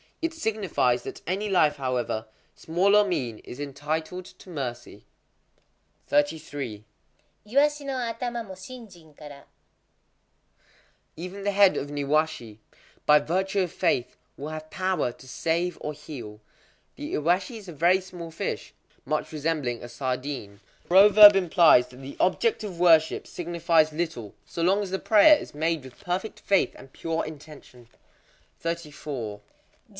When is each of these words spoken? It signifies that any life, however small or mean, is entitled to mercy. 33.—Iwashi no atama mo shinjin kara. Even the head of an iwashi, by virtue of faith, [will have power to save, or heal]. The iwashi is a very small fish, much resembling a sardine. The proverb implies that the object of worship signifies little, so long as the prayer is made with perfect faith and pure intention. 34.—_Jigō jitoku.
It 0.19 0.33
signifies 0.35 1.01
that 1.03 1.21
any 1.27 1.49
life, 1.49 1.77
however 1.77 2.25
small 2.55 2.95
or 2.95 3.03
mean, 3.07 3.37
is 3.39 3.59
entitled 3.59 4.25
to 4.25 4.49
mercy. 4.49 5.05
33.—Iwashi 6.09 7.85
no 7.85 7.93
atama 7.97 8.45
mo 8.45 8.53
shinjin 8.53 9.15
kara. 9.15 9.45
Even 11.15 11.43
the 11.43 11.51
head 11.51 11.75
of 11.77 11.89
an 11.89 11.97
iwashi, 11.97 12.57
by 13.05 13.19
virtue 13.19 13.61
of 13.61 13.71
faith, 13.71 14.15
[will 14.37 14.49
have 14.49 14.69
power 14.71 15.11
to 15.11 15.27
save, 15.27 15.77
or 15.81 15.93
heal]. 15.93 16.39
The 16.95 17.13
iwashi 17.15 17.57
is 17.57 17.67
a 17.67 17.73
very 17.73 18.01
small 18.01 18.29
fish, 18.31 18.73
much 19.05 19.31
resembling 19.31 19.83
a 19.83 19.89
sardine. 19.89 20.59
The 20.83 20.87
proverb 20.87 21.35
implies 21.35 21.87
that 21.87 21.97
the 21.97 22.17
object 22.19 22.63
of 22.63 22.79
worship 22.79 23.25
signifies 23.27 23.93
little, 23.93 24.33
so 24.45 24.63
long 24.63 24.81
as 24.81 24.89
the 24.91 24.99
prayer 24.99 25.37
is 25.37 25.55
made 25.55 25.83
with 25.83 25.99
perfect 25.99 26.39
faith 26.39 26.73
and 26.75 26.93
pure 26.93 27.23
intention. 27.25 27.87
34.—_Jigō 28.63 29.41
jitoku. 29.41 29.41